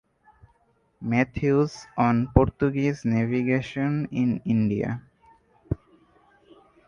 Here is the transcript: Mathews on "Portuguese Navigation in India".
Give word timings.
Mathews 0.99 1.85
on 1.95 2.29
"Portuguese 2.33 3.05
Navigation 3.05 4.07
in 4.11 4.41
India". 4.45 5.03